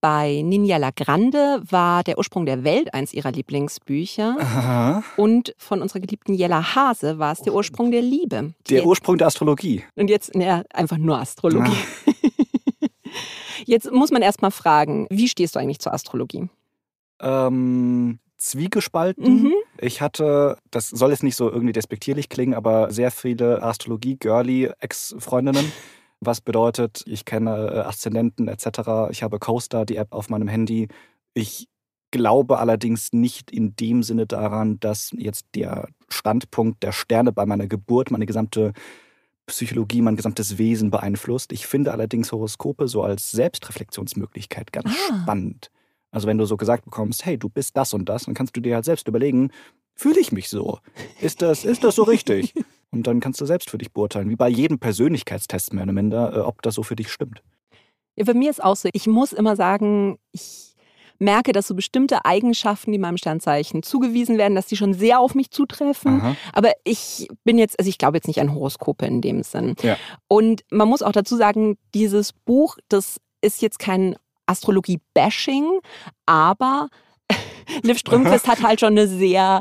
bei 0.00 0.42
Ninja 0.44 0.76
La 0.76 0.90
Grande, 0.94 1.60
war 1.68 2.04
der 2.04 2.18
Ursprung 2.18 2.46
der 2.46 2.62
Welt 2.64 2.94
eins 2.94 3.12
ihrer 3.12 3.32
Lieblingsbücher. 3.32 4.36
aha. 4.38 5.02
Und 5.16 5.54
von 5.58 5.82
unserer 5.82 6.00
geliebten 6.00 6.34
Jella 6.34 6.74
Hase 6.74 7.18
war 7.18 7.32
es 7.32 7.40
der 7.42 7.54
Ursprung 7.54 7.90
der 7.90 8.02
Liebe. 8.02 8.54
Der 8.68 8.78
Jetzt- 8.78 8.86
Ursprung 8.86 9.18
der 9.18 9.26
Astrologie. 9.26 9.84
und 9.96 10.08
jetzt, 10.08 10.34
ja, 10.34 10.62
einfach 10.72 10.98
nur 10.98 11.18
Astrologie. 11.18 11.72
Jetzt 13.64 13.90
muss 13.92 14.10
man 14.10 14.22
erst 14.22 14.40
mal 14.40 14.50
fragen, 14.50 15.06
wie 15.10 15.28
stehst 15.28 15.54
du 15.54 15.58
eigentlich 15.58 15.80
zur 15.80 15.92
Astrologie? 15.92 16.48
Ähm, 17.20 18.18
zwiegespalten. 18.36 19.42
Mhm. 19.42 19.52
Ich 19.80 20.00
hatte, 20.00 20.56
das 20.70 20.88
soll 20.88 21.10
jetzt 21.10 21.22
nicht 21.24 21.36
so 21.36 21.50
irgendwie 21.50 21.72
despektierlich 21.72 22.28
klingen, 22.28 22.54
aber 22.54 22.90
sehr 22.92 23.10
viele 23.10 23.62
Astrologie-Girly-Ex-Freundinnen. 23.62 25.72
Was 26.20 26.40
bedeutet, 26.40 27.02
ich 27.06 27.24
kenne 27.24 27.70
äh, 27.72 27.78
Aszendenten 27.80 28.48
etc. 28.48 29.10
Ich 29.10 29.22
habe 29.22 29.38
Coaster, 29.38 29.84
die 29.84 29.96
App 29.96 30.12
auf 30.12 30.28
meinem 30.30 30.48
Handy. 30.48 30.88
Ich 31.34 31.68
glaube 32.10 32.58
allerdings 32.58 33.12
nicht 33.12 33.50
in 33.50 33.76
dem 33.76 34.02
Sinne 34.02 34.26
daran, 34.26 34.80
dass 34.80 35.10
jetzt 35.16 35.46
der 35.54 35.88
Standpunkt 36.08 36.82
der 36.82 36.92
Sterne 36.92 37.32
bei 37.32 37.44
meiner 37.46 37.66
Geburt 37.66 38.10
meine 38.10 38.26
gesamte 38.26 38.72
Psychologie, 39.46 40.02
mein 40.02 40.16
gesamtes 40.16 40.58
Wesen 40.58 40.90
beeinflusst. 40.90 41.52
Ich 41.52 41.66
finde 41.66 41.92
allerdings 41.92 42.32
Horoskope 42.32 42.88
so 42.88 43.02
als 43.02 43.30
Selbstreflexionsmöglichkeit 43.30 44.72
ganz 44.72 44.90
Ah. 45.10 45.22
spannend. 45.22 45.70
Also 46.10 46.26
wenn 46.26 46.38
du 46.38 46.46
so 46.46 46.56
gesagt 46.56 46.84
bekommst, 46.84 47.24
hey, 47.26 47.38
du 47.38 47.48
bist 47.48 47.76
das 47.76 47.92
und 47.94 48.08
das, 48.08 48.24
dann 48.24 48.34
kannst 48.34 48.56
du 48.56 48.60
dir 48.60 48.74
halt 48.74 48.84
selbst 48.84 49.06
überlegen, 49.08 49.50
fühle 49.94 50.20
ich 50.20 50.32
mich 50.32 50.48
so? 50.48 50.78
Ist 51.20 51.42
das, 51.42 51.64
ist 51.64 51.84
das 51.84 51.94
so 51.96 52.02
richtig? 52.02 52.54
Und 52.90 53.06
dann 53.06 53.20
kannst 53.20 53.40
du 53.40 53.46
selbst 53.46 53.70
für 53.70 53.78
dich 53.78 53.92
beurteilen, 53.92 54.30
wie 54.30 54.36
bei 54.36 54.48
jedem 54.48 54.78
Persönlichkeitstest 54.78 55.72
mehr 55.72 55.84
oder 55.84 55.92
minder, 55.92 56.34
äh, 56.34 56.40
ob 56.40 56.62
das 56.62 56.74
so 56.74 56.82
für 56.82 56.96
dich 56.96 57.10
stimmt. 57.10 57.42
Ja, 58.16 58.24
bei 58.24 58.34
mir 58.34 58.50
ist 58.50 58.62
auch 58.62 58.76
so, 58.76 58.88
ich 58.92 59.06
muss 59.06 59.32
immer 59.32 59.56
sagen, 59.56 60.18
ich 60.32 60.74
merke, 61.18 61.52
dass 61.52 61.66
so 61.66 61.74
bestimmte 61.74 62.24
Eigenschaften, 62.24 62.92
die 62.92 62.98
meinem 62.98 63.16
Sternzeichen 63.16 63.82
zugewiesen 63.82 64.38
werden, 64.38 64.54
dass 64.54 64.66
die 64.66 64.76
schon 64.76 64.94
sehr 64.94 65.20
auf 65.20 65.34
mich 65.34 65.50
zutreffen. 65.50 66.20
Aha. 66.20 66.36
Aber 66.52 66.72
ich 66.84 67.28
bin 67.44 67.58
jetzt, 67.58 67.78
also 67.78 67.88
ich 67.88 67.98
glaube 67.98 68.16
jetzt 68.16 68.28
nicht 68.28 68.40
an 68.40 68.54
Horoskope 68.54 69.06
in 69.06 69.20
dem 69.20 69.42
Sinn. 69.42 69.74
Ja. 69.82 69.96
Und 70.28 70.62
man 70.70 70.88
muss 70.88 71.02
auch 71.02 71.12
dazu 71.12 71.36
sagen, 71.36 71.76
dieses 71.94 72.32
Buch, 72.32 72.76
das 72.88 73.20
ist 73.40 73.62
jetzt 73.62 73.78
kein 73.78 74.16
Astrologie-Bashing, 74.46 75.80
aber 76.26 76.88
Liv 77.82 77.98
Strömquist 77.98 78.48
hat 78.48 78.62
halt 78.62 78.80
schon 78.80 78.92
eine 78.92 79.08
sehr 79.08 79.60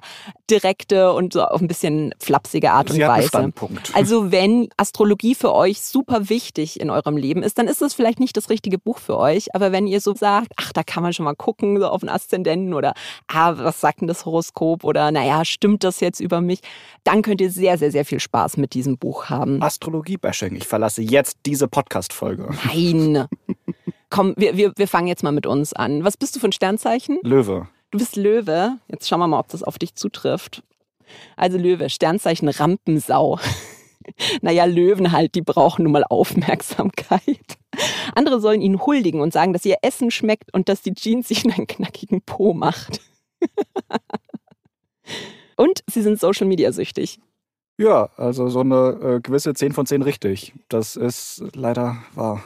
direkte 0.49 1.11
und 1.13 1.33
so 1.33 1.43
auf 1.43 1.61
ein 1.61 1.67
bisschen 1.67 2.13
flapsige 2.19 2.71
Art 2.71 2.89
und 2.89 2.95
Sie 2.95 3.03
einen 3.03 3.23
Weise. 3.23 3.53
Also 3.93 4.31
wenn 4.31 4.69
Astrologie 4.77 5.35
für 5.35 5.53
euch 5.53 5.81
super 5.81 6.29
wichtig 6.29 6.79
in 6.79 6.89
eurem 6.89 7.17
Leben 7.17 7.43
ist, 7.43 7.57
dann 7.57 7.67
ist 7.67 7.81
es 7.81 7.93
vielleicht 7.93 8.19
nicht 8.19 8.37
das 8.37 8.49
richtige 8.49 8.77
Buch 8.77 8.99
für 8.99 9.17
euch. 9.17 9.53
Aber 9.55 9.71
wenn 9.71 9.87
ihr 9.87 10.01
so 10.01 10.13
sagt, 10.15 10.53
ach, 10.55 10.71
da 10.73 10.83
kann 10.83 11.03
man 11.03 11.13
schon 11.13 11.25
mal 11.25 11.35
gucken, 11.35 11.79
so 11.79 11.87
auf 11.87 12.01
den 12.01 12.09
Aszendenten 12.09 12.73
oder, 12.73 12.93
ah, 13.27 13.53
was 13.57 13.81
sagt 13.81 14.01
denn 14.01 14.07
das 14.07 14.25
Horoskop 14.25 14.83
oder, 14.83 15.11
naja, 15.11 15.43
stimmt 15.45 15.83
das 15.83 15.99
jetzt 15.99 16.19
über 16.19 16.41
mich, 16.41 16.61
dann 17.03 17.21
könnt 17.21 17.41
ihr 17.41 17.51
sehr, 17.51 17.77
sehr, 17.77 17.91
sehr 17.91 18.05
viel 18.05 18.19
Spaß 18.19 18.57
mit 18.57 18.73
diesem 18.73 18.97
Buch 18.97 19.25
haben. 19.25 19.61
Astrologie-Bashing. 19.61 20.55
Ich 20.55 20.67
verlasse 20.67 21.01
jetzt 21.01 21.37
diese 21.45 21.67
Podcast-Folge. 21.67 22.49
Nein. 22.65 23.27
Komm, 24.09 24.33
wir, 24.37 24.55
wir, 24.55 24.71
wir 24.75 24.87
fangen 24.87 25.07
jetzt 25.07 25.23
mal 25.23 25.31
mit 25.31 25.45
uns 25.45 25.73
an. 25.73 26.03
Was 26.03 26.15
bist 26.15 26.35
du 26.35 26.39
für 26.39 26.47
ein 26.47 26.53
Sternzeichen? 26.53 27.19
Löwe. 27.23 27.67
Du 27.91 27.99
bist 27.99 28.15
Löwe. 28.15 28.77
Jetzt 28.89 29.07
schauen 29.07 29.19
wir 29.19 29.27
mal, 29.27 29.39
ob 29.39 29.47
das 29.49 29.63
auf 29.63 29.77
dich 29.77 29.95
zutrifft. 29.95 30.63
Also 31.35 31.57
Löwe, 31.57 31.89
Sternzeichen 31.89 32.49
Rampensau. 32.49 33.39
naja, 34.41 34.65
Löwen 34.65 35.11
halt, 35.11 35.35
die 35.35 35.41
brauchen 35.41 35.83
nun 35.83 35.93
mal 35.93 36.03
Aufmerksamkeit. 36.03 37.57
Andere 38.13 38.41
sollen 38.41 38.61
ihnen 38.61 38.85
huldigen 38.85 39.21
und 39.21 39.31
sagen, 39.31 39.53
dass 39.53 39.65
ihr 39.65 39.77
Essen 39.81 40.11
schmeckt 40.11 40.53
und 40.53 40.67
dass 40.69 40.81
die 40.81 40.93
Jeans 40.93 41.29
sich 41.29 41.45
in 41.45 41.53
einen 41.53 41.67
knackigen 41.67 42.21
Po 42.21 42.53
macht. 42.53 42.99
und 45.55 45.83
sie 45.89 46.01
sind 46.01 46.19
Social 46.19 46.47
Media 46.47 46.71
süchtig. 46.71 47.19
Ja, 47.79 48.09
also 48.17 48.49
so 48.49 48.61
eine 48.61 48.99
äh, 49.01 49.19
gewisse 49.21 49.53
10 49.53 49.71
von 49.71 49.85
10 49.85 50.01
richtig. 50.01 50.53
Das 50.67 50.95
ist 50.95 51.43
leider 51.53 51.97
wahr. 52.15 52.43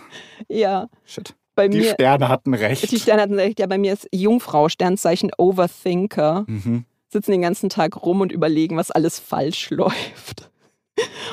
Ja, 0.50 0.90
Shit. 1.06 1.34
Bei 1.56 1.68
Die 1.68 1.80
mir. 1.80 1.94
Sterne 1.94 2.30
hatten 2.30 2.54
recht. 2.54 2.92
Die 2.92 3.00
Sterne 3.00 3.22
hatten 3.24 3.40
recht, 3.40 3.60
ja, 3.60 3.68
bei 3.68 3.78
mir 3.78 3.94
ist 3.94 4.08
Jungfrau, 4.12 4.70
Sternzeichen 4.70 5.32
Overthinker. 5.38 6.46
Mhm. 6.48 6.86
sitzen 7.10 7.32
den 7.32 7.42
ganzen 7.42 7.70
Tag 7.70 8.02
rum 8.04 8.22
und 8.22 8.32
überlegen, 8.32 8.78
was 8.78 8.92
alles 8.92 9.20
falsch 9.20 9.70
läuft. 9.72 10.50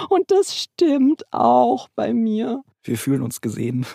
Und 0.08 0.30
das 0.30 0.56
stimmt 0.56 1.22
auch 1.32 1.88
bei 1.94 2.12
mir. 2.12 2.62
Wir 2.82 2.96
fühlen 2.98 3.22
uns 3.22 3.40
gesehen. 3.40 3.86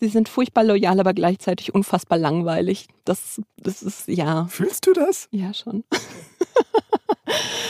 Sie 0.00 0.08
sind 0.08 0.28
furchtbar 0.28 0.62
loyal, 0.64 1.00
aber 1.00 1.12
gleichzeitig 1.12 1.74
unfassbar 1.74 2.18
langweilig. 2.18 2.86
Das, 3.04 3.40
das 3.56 3.82
ist, 3.82 4.06
ja. 4.08 4.46
Fühlst 4.46 4.86
du 4.86 4.92
das? 4.92 5.28
Ja, 5.32 5.52
schon. 5.54 5.84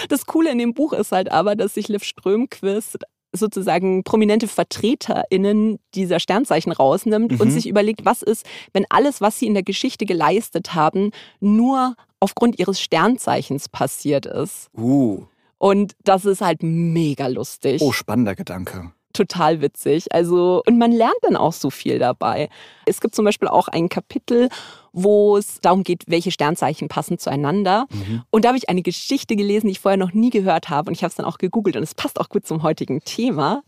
Das 0.08 0.24
Coole 0.26 0.50
in 0.50 0.58
dem 0.58 0.72
Buch 0.72 0.92
ist 0.92 1.12
halt 1.12 1.30
aber, 1.32 1.56
dass 1.56 1.74
sich 1.74 1.88
Liv 1.88 2.04
Strömquist 2.04 2.98
sozusagen 3.38 4.04
prominente 4.04 4.48
VertreterInnen 4.48 5.78
dieser 5.94 6.20
Sternzeichen 6.20 6.72
rausnimmt 6.72 7.32
mhm. 7.32 7.40
und 7.40 7.50
sich 7.50 7.68
überlegt, 7.68 8.04
was 8.04 8.22
ist, 8.22 8.44
wenn 8.72 8.86
alles, 8.90 9.20
was 9.20 9.38
sie 9.38 9.46
in 9.46 9.54
der 9.54 9.62
Geschichte 9.62 10.06
geleistet 10.06 10.74
haben, 10.74 11.10
nur 11.40 11.94
aufgrund 12.20 12.58
ihres 12.58 12.80
Sternzeichens 12.80 13.68
passiert 13.68 14.26
ist. 14.26 14.68
Uh. 14.76 15.24
Und 15.58 15.94
das 16.04 16.24
ist 16.24 16.40
halt 16.40 16.62
mega 16.62 17.26
lustig. 17.26 17.82
Oh, 17.82 17.92
spannender 17.92 18.34
Gedanke 18.34 18.92
total 19.18 19.60
witzig. 19.60 20.06
Also, 20.12 20.62
und 20.66 20.78
man 20.78 20.92
lernt 20.92 21.18
dann 21.22 21.36
auch 21.36 21.52
so 21.52 21.70
viel 21.70 21.98
dabei. 21.98 22.48
Es 22.86 23.00
gibt 23.00 23.14
zum 23.14 23.24
Beispiel 23.24 23.48
auch 23.48 23.68
ein 23.68 23.88
Kapitel, 23.88 24.48
wo 24.92 25.36
es 25.36 25.60
darum 25.60 25.84
geht, 25.84 26.04
welche 26.06 26.30
Sternzeichen 26.30 26.88
passen 26.88 27.18
zueinander. 27.18 27.86
Mhm. 27.90 28.22
Und 28.30 28.44
da 28.44 28.48
habe 28.48 28.58
ich 28.58 28.68
eine 28.68 28.82
Geschichte 28.82 29.36
gelesen, 29.36 29.66
die 29.66 29.72
ich 29.72 29.80
vorher 29.80 29.98
noch 29.98 30.14
nie 30.14 30.30
gehört 30.30 30.70
habe. 30.70 30.88
Und 30.88 30.94
ich 30.94 31.02
habe 31.02 31.10
es 31.10 31.16
dann 31.16 31.26
auch 31.26 31.38
gegoogelt 31.38 31.76
und 31.76 31.82
es 31.82 31.94
passt 31.94 32.18
auch 32.20 32.28
gut 32.28 32.46
zum 32.46 32.62
heutigen 32.62 33.00
Thema. 33.00 33.62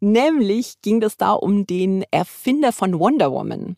Nämlich 0.00 0.74
ging 0.82 1.02
es 1.02 1.16
da 1.16 1.32
um 1.32 1.66
den 1.66 2.04
Erfinder 2.10 2.72
von 2.72 2.98
Wonder 2.98 3.32
Woman. 3.32 3.76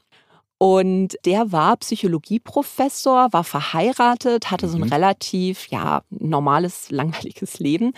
Und 0.58 1.16
der 1.25 1.52
war 1.52 1.76
Psychologieprofessor, 1.76 3.32
war 3.32 3.44
verheiratet, 3.44 4.50
hatte 4.50 4.68
so 4.68 4.76
ein 4.76 4.82
mhm. 4.85 4.92
relativ, 4.92 5.68
ja, 5.68 6.02
normales, 6.11 6.90
langweiliges 6.90 7.61
Leben 7.61 7.92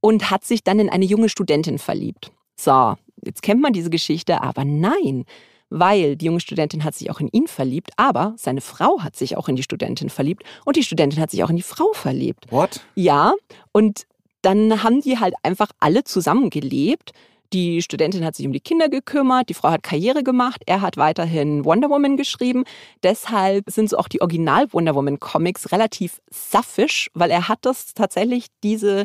und 0.00 0.30
hat 0.30 0.44
sich 0.44 0.64
dann 0.64 0.80
in 0.80 0.90
eine 0.90 1.06
junge 1.06 1.28
Studentin 1.28 1.78
verliebt. 1.78 2.30
So, 2.56 2.94
jetzt 3.24 3.42
kennt 3.42 3.60
man 3.60 3.72
diese 3.72 3.90
Geschichte, 3.90 4.42
aber 4.42 4.64
nein, 4.64 5.24
weil 5.70 6.16
die 6.16 6.26
junge 6.26 6.40
Studentin 6.40 6.84
hat 6.84 6.94
sich 6.94 7.10
auch 7.10 7.20
in 7.20 7.28
ihn 7.28 7.46
verliebt, 7.48 7.90
aber 7.96 8.34
seine 8.36 8.60
Frau 8.60 9.00
hat 9.00 9.16
sich 9.16 9.36
auch 9.36 9.48
in 9.48 9.56
die 9.56 9.62
Studentin 9.62 10.10
verliebt 10.10 10.44
und 10.64 10.76
die 10.76 10.82
Studentin 10.82 11.20
hat 11.20 11.30
sich 11.30 11.42
auch 11.42 11.50
in 11.50 11.56
die 11.56 11.62
Frau 11.62 11.92
verliebt. 11.92 12.46
What? 12.50 12.80
Ja, 12.94 13.34
und 13.72 14.06
dann 14.42 14.82
haben 14.82 15.00
die 15.00 15.18
halt 15.18 15.34
einfach 15.42 15.70
alle 15.80 16.04
zusammengelebt. 16.04 17.12
Die 17.52 17.82
Studentin 17.82 18.24
hat 18.24 18.34
sich 18.34 18.46
um 18.46 18.52
die 18.52 18.60
Kinder 18.60 18.88
gekümmert, 18.88 19.48
die 19.48 19.54
Frau 19.54 19.70
hat 19.70 19.82
Karriere 19.82 20.22
gemacht, 20.22 20.62
er 20.66 20.80
hat 20.80 20.96
weiterhin 20.96 21.64
Wonder 21.64 21.88
Woman 21.88 22.16
geschrieben. 22.16 22.64
Deshalb 23.02 23.70
sind 23.70 23.90
so 23.90 23.96
auch 23.96 24.08
die 24.08 24.20
Original 24.20 24.72
Wonder 24.72 24.94
Woman 24.94 25.20
Comics 25.20 25.70
relativ 25.72 26.20
saffisch, 26.30 27.10
weil 27.14 27.30
er 27.30 27.48
hat 27.48 27.60
das 27.62 27.94
tatsächlich 27.94 28.46
diese 28.62 29.04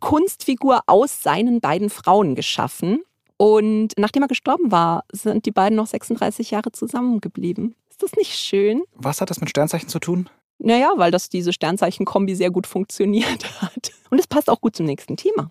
Kunstfigur 0.00 0.80
aus 0.86 1.22
seinen 1.22 1.60
beiden 1.60 1.90
Frauen 1.90 2.34
geschaffen. 2.34 3.02
Und 3.36 3.92
nachdem 3.96 4.22
er 4.22 4.28
gestorben 4.28 4.70
war, 4.70 5.04
sind 5.12 5.46
die 5.46 5.50
beiden 5.50 5.76
noch 5.76 5.86
36 5.86 6.52
Jahre 6.52 6.72
zusammengeblieben. 6.72 7.74
Ist 7.90 8.02
das 8.02 8.12
nicht 8.12 8.32
schön? 8.32 8.82
Was 8.94 9.20
hat 9.20 9.30
das 9.30 9.40
mit 9.40 9.50
Sternzeichen 9.50 9.88
zu 9.88 9.98
tun? 9.98 10.28
Naja, 10.58 10.92
weil 10.96 11.10
das 11.10 11.28
diese 11.28 11.52
Sternzeichen-Kombi 11.52 12.34
sehr 12.34 12.50
gut 12.50 12.66
funktioniert 12.66 13.60
hat. 13.60 13.92
Und 14.10 14.18
es 14.18 14.26
passt 14.26 14.48
auch 14.48 14.60
gut 14.60 14.76
zum 14.76 14.86
nächsten 14.86 15.16
Thema. 15.16 15.50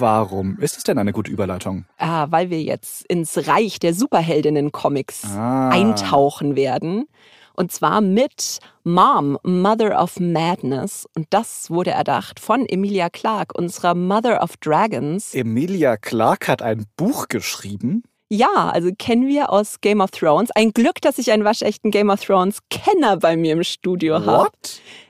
Warum 0.00 0.58
ist 0.58 0.78
es 0.78 0.84
denn 0.84 0.98
eine 0.98 1.12
gute 1.12 1.30
Überleitung? 1.30 1.84
Ah, 1.98 2.26
weil 2.30 2.48
wir 2.48 2.62
jetzt 2.62 3.04
ins 3.06 3.46
Reich 3.46 3.78
der 3.78 3.92
Superheldinnen-Comics 3.92 5.24
ah. 5.36 5.68
eintauchen 5.68 6.56
werden. 6.56 7.06
Und 7.54 7.70
zwar 7.72 8.00
mit 8.00 8.60
Mom, 8.82 9.38
Mother 9.42 10.02
of 10.02 10.18
Madness. 10.18 11.06
Und 11.14 11.26
das 11.28 11.68
wurde 11.68 11.90
erdacht 11.90 12.40
von 12.40 12.64
Emilia 12.66 13.10
Clarke, 13.10 13.54
unserer 13.58 13.94
Mother 13.94 14.42
of 14.42 14.56
Dragons. 14.56 15.34
Emilia 15.34 15.98
Clarke 15.98 16.50
hat 16.50 16.62
ein 16.62 16.86
Buch 16.96 17.28
geschrieben? 17.28 18.02
Ja, 18.32 18.70
also 18.72 18.90
kennen 18.96 19.26
wir 19.26 19.50
aus 19.50 19.80
Game 19.80 20.00
of 20.00 20.12
Thrones. 20.12 20.52
Ein 20.54 20.72
Glück, 20.72 21.00
dass 21.00 21.18
ich 21.18 21.32
einen 21.32 21.42
waschechten 21.42 21.90
Game 21.90 22.10
of 22.10 22.24
Thrones 22.24 22.60
Kenner 22.70 23.16
bei 23.16 23.36
mir 23.36 23.54
im 23.54 23.64
Studio 23.64 24.24
habe. 24.24 24.52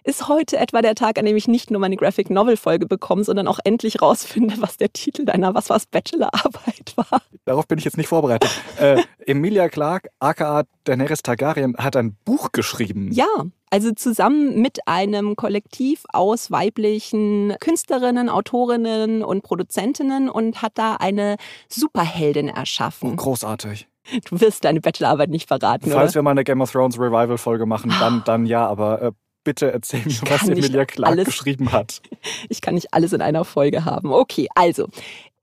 Ist 0.04 0.26
heute 0.28 0.56
etwa 0.56 0.80
der 0.80 0.94
Tag, 0.94 1.18
an 1.18 1.26
dem 1.26 1.36
ich 1.36 1.46
nicht 1.46 1.70
nur 1.70 1.80
meine 1.80 1.96
Graphic 1.96 2.30
Novel 2.30 2.56
Folge 2.56 2.86
bekomme, 2.86 3.22
sondern 3.22 3.46
auch 3.46 3.58
endlich 3.62 4.00
rausfinde, 4.00 4.54
was 4.60 4.78
der 4.78 4.90
Titel 4.94 5.26
deiner 5.26 5.54
Was 5.54 5.68
war's 5.68 5.84
Bachelorarbeit 5.84 6.94
war. 6.96 7.20
Darauf 7.44 7.68
bin 7.68 7.76
ich 7.76 7.84
jetzt 7.84 7.98
nicht 7.98 8.08
vorbereitet. 8.08 8.50
äh, 8.78 9.02
Emilia 9.26 9.68
Clarke, 9.68 10.08
aka 10.18 10.62
Daenerys 10.90 11.22
Targaryen, 11.22 11.76
hat 11.78 11.94
ein 11.94 12.16
Buch 12.24 12.50
geschrieben. 12.50 13.12
Ja, 13.12 13.28
also 13.70 13.92
zusammen 13.92 14.60
mit 14.60 14.88
einem 14.88 15.36
Kollektiv 15.36 16.02
aus 16.12 16.50
weiblichen 16.50 17.54
Künstlerinnen, 17.60 18.28
Autorinnen 18.28 19.22
und 19.22 19.42
Produzentinnen 19.42 20.28
und 20.28 20.62
hat 20.62 20.72
da 20.74 20.96
eine 20.96 21.36
Superheldin 21.68 22.48
erschaffen. 22.48 23.12
Oh, 23.12 23.16
großartig. 23.16 23.86
Du 24.28 24.40
wirst 24.40 24.64
deine 24.64 24.80
Bachelorarbeit 24.80 25.30
nicht 25.30 25.46
verraten, 25.46 25.92
Falls 25.92 26.10
oder? 26.10 26.14
wir 26.16 26.22
mal 26.22 26.30
eine 26.32 26.42
Game 26.42 26.60
of 26.60 26.72
Thrones 26.72 26.98
Revival-Folge 26.98 27.66
machen, 27.66 27.94
dann, 28.00 28.22
dann 28.24 28.46
ja, 28.46 28.66
aber 28.66 29.00
äh, 29.00 29.12
bitte 29.44 29.72
erzähl 29.72 30.00
mir, 30.04 30.20
was 30.22 30.48
Emilia 30.48 30.84
Clarke 30.86 31.12
alles, 31.12 31.26
geschrieben 31.26 31.70
hat. 31.70 32.02
Ich 32.48 32.60
kann 32.60 32.74
nicht 32.74 32.92
alles 32.92 33.12
in 33.12 33.22
einer 33.22 33.44
Folge 33.44 33.84
haben. 33.84 34.12
Okay, 34.12 34.48
also, 34.56 34.88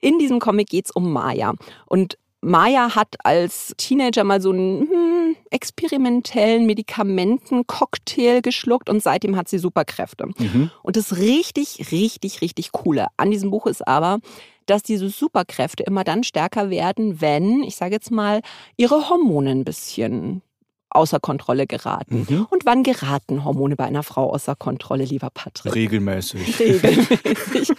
in 0.00 0.18
diesem 0.18 0.40
Comic 0.40 0.68
geht 0.68 0.84
es 0.84 0.90
um 0.90 1.10
Maya. 1.10 1.54
Und 1.86 2.18
Maya 2.40 2.94
hat 2.94 3.16
als 3.24 3.74
Teenager 3.76 4.24
mal 4.24 4.40
so 4.40 4.50
einen 4.50 4.88
hm, 4.88 5.36
experimentellen 5.50 6.66
Medikamentencocktail 6.66 8.42
geschluckt 8.42 8.88
und 8.88 9.02
seitdem 9.02 9.36
hat 9.36 9.48
sie 9.48 9.58
Superkräfte. 9.58 10.26
Mhm. 10.38 10.70
Und 10.82 10.96
das 10.96 11.16
richtig, 11.16 11.90
richtig, 11.90 12.40
richtig 12.40 12.72
coole 12.72 13.08
an 13.16 13.30
diesem 13.30 13.50
Buch 13.50 13.66
ist 13.66 13.86
aber, 13.86 14.20
dass 14.66 14.82
diese 14.82 15.08
Superkräfte 15.08 15.82
immer 15.82 16.04
dann 16.04 16.22
stärker 16.22 16.70
werden, 16.70 17.20
wenn, 17.20 17.62
ich 17.62 17.76
sage 17.76 17.94
jetzt 17.94 18.10
mal, 18.10 18.42
ihre 18.76 19.08
Hormone 19.08 19.50
ein 19.50 19.64
bisschen 19.64 20.42
außer 20.90 21.20
Kontrolle 21.20 21.66
geraten. 21.66 22.26
Mhm. 22.28 22.46
Und 22.50 22.64
wann 22.64 22.82
geraten 22.82 23.44
Hormone 23.44 23.76
bei 23.76 23.84
einer 23.84 24.02
Frau 24.02 24.32
außer 24.32 24.54
Kontrolle, 24.56 25.04
lieber 25.04 25.30
Patrick? 25.32 25.74
Regelmäßig. 25.74 26.58
Regelmäßig. 26.58 27.76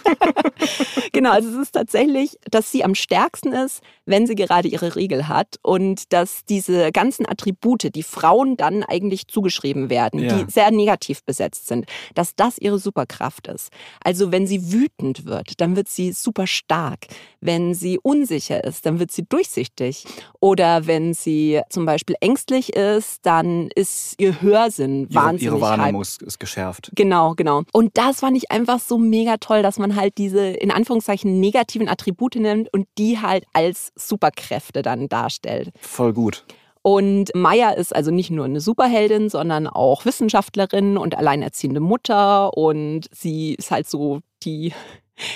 genau, 1.12 1.32
also 1.32 1.48
es 1.48 1.56
ist 1.56 1.72
tatsächlich, 1.72 2.38
dass 2.50 2.70
sie 2.70 2.84
am 2.84 2.94
stärksten 2.94 3.52
ist, 3.52 3.80
wenn 4.06 4.26
sie 4.26 4.34
gerade 4.34 4.68
ihre 4.68 4.96
Regel 4.96 5.28
hat 5.28 5.56
und 5.62 6.12
dass 6.12 6.44
diese 6.44 6.92
ganzen 6.92 7.26
Attribute, 7.26 7.94
die 7.94 8.02
Frauen 8.02 8.56
dann 8.56 8.82
eigentlich 8.82 9.26
zugeschrieben 9.28 9.90
werden, 9.90 10.20
ja. 10.20 10.34
die 10.34 10.50
sehr 10.50 10.70
negativ 10.70 11.24
besetzt 11.24 11.68
sind, 11.68 11.86
dass 12.14 12.34
das 12.36 12.58
ihre 12.58 12.78
Superkraft 12.78 13.48
ist. 13.48 13.70
Also 14.02 14.32
wenn 14.32 14.46
sie 14.46 14.72
wütend 14.72 15.24
wird, 15.24 15.60
dann 15.60 15.76
wird 15.76 15.88
sie 15.88 16.12
super 16.12 16.46
stark. 16.46 17.06
Wenn 17.40 17.74
sie 17.74 17.98
unsicher 17.98 18.62
ist, 18.64 18.86
dann 18.86 18.98
wird 18.98 19.10
sie 19.10 19.24
durchsichtig. 19.24 20.04
Oder 20.40 20.86
wenn 20.86 21.14
sie 21.14 21.60
zum 21.70 21.86
Beispiel 21.86 22.16
ängstlich 22.20 22.76
ist, 23.00 23.24
dann 23.24 23.70
ist 23.74 24.14
ihr 24.18 24.42
Hörsinn 24.42 25.06
ihre, 25.08 25.14
wahnsinnig. 25.14 25.42
Ihre 25.42 25.60
Wahrnehmung 25.60 26.02
ist, 26.02 26.22
ist 26.22 26.38
geschärft. 26.38 26.90
Genau, 26.94 27.34
genau. 27.34 27.62
Und 27.72 27.96
das 27.96 28.20
fand 28.20 28.36
ich 28.36 28.50
einfach 28.50 28.78
so 28.78 28.98
mega 28.98 29.38
toll, 29.38 29.62
dass 29.62 29.78
man 29.78 29.96
halt 29.96 30.18
diese 30.18 30.46
in 30.46 30.70
Anführungszeichen 30.70 31.40
negativen 31.40 31.88
Attribute 31.88 32.36
nimmt 32.36 32.72
und 32.72 32.86
die 32.98 33.18
halt 33.18 33.44
als 33.54 33.92
Superkräfte 33.96 34.82
dann 34.82 35.08
darstellt. 35.08 35.70
Voll 35.80 36.12
gut. 36.12 36.44
Und 36.82 37.30
Maya 37.34 37.70
ist 37.70 37.94
also 37.94 38.10
nicht 38.10 38.30
nur 38.30 38.44
eine 38.46 38.60
Superheldin, 38.60 39.28
sondern 39.28 39.66
auch 39.66 40.04
Wissenschaftlerin 40.04 40.96
und 40.96 41.16
alleinerziehende 41.16 41.80
Mutter. 41.80 42.56
Und 42.56 43.06
sie 43.12 43.54
ist 43.54 43.70
halt 43.70 43.88
so 43.88 44.20
die 44.42 44.72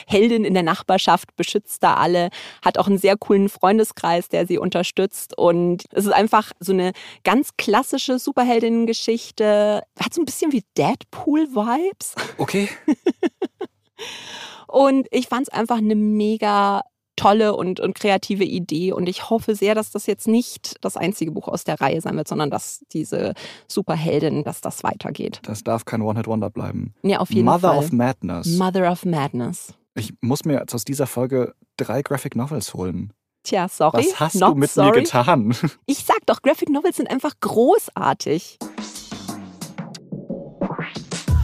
Heldin 0.07 0.45
in 0.45 0.55
der 0.55 0.63
Nachbarschaft, 0.63 1.37
beschützt 1.37 1.83
da 1.83 1.95
alle, 1.95 2.31
hat 2.65 2.79
auch 2.79 2.87
einen 2.87 2.99
sehr 2.99 3.17
coolen 3.17 3.49
Freundeskreis, 3.49 4.29
der 4.29 4.47
sie 4.47 4.59
unterstützt. 4.59 5.37
Und 5.37 5.85
es 5.93 6.07
ist 6.07 6.13
einfach 6.13 6.53
so 6.61 6.73
eine 6.73 6.93
ganz 7.25 7.51
klassische 7.57 8.19
Superheldinnen-Geschichte. 8.19 9.83
Hat 9.99 10.15
so 10.15 10.23
ein 10.23 10.27
bisschen 10.27 10.53
wie 10.53 10.65
Deadpool-Vibes. 10.77 12.15
Okay. 12.39 12.69
und 14.67 15.07
ich 15.11 15.29
fand 15.29 15.49
es 15.49 15.53
einfach 15.53 15.79
eine 15.79 15.95
mega 15.95 16.83
tolle 17.17 17.55
und, 17.55 17.81
und 17.81 17.95
kreative 17.95 18.45
Idee. 18.45 18.93
Und 18.93 19.09
ich 19.09 19.31
hoffe 19.31 19.55
sehr, 19.55 19.75
dass 19.75 19.91
das 19.91 20.07
jetzt 20.07 20.29
nicht 20.29 20.77
das 20.81 20.97
einzige 20.97 21.33
Buch 21.33 21.49
aus 21.49 21.65
der 21.65 21.81
Reihe 21.81 22.01
sein 22.01 22.17
wird, 22.17 22.29
sondern 22.29 22.51
dass 22.51 22.85
diese 22.93 23.35
Superheldin, 23.69 24.45
dass 24.45 24.61
das 24.61 24.85
weitergeht. 24.85 25.41
Das 25.45 25.65
darf 25.65 25.85
kein 25.85 26.03
One-Hit-Wonder 26.03 26.51
bleiben. 26.51 26.95
Ja, 27.03 27.19
auf 27.19 27.31
jeden 27.31 27.47
Mother 27.47 27.61
Fall. 27.61 27.75
Mother 27.77 27.87
of 27.87 27.93
Madness. 27.93 28.47
Mother 28.59 28.93
of 28.93 29.05
Madness. 29.05 29.75
Ich 29.95 30.13
muss 30.21 30.45
mir 30.45 30.59
jetzt 30.59 30.75
aus 30.75 30.85
dieser 30.85 31.07
Folge 31.07 31.55
drei 31.77 32.03
Graphic 32.03 32.35
Novels 32.35 32.75
holen. 32.75 33.13
Tja, 33.45 33.69
sorry. 33.69 33.99
Was 33.99 34.21
hast 34.21 34.41
du 34.41 34.55
mit 34.55 34.71
sorry. 34.71 34.91
mir 34.91 35.03
getan? 35.03 35.55
Ich 35.87 35.99
sag 35.99 36.25
doch, 36.27 36.41
Graphic 36.41 36.71
Novels 36.71 36.97
sind 36.97 37.11
einfach 37.11 37.35
großartig. 37.41 38.59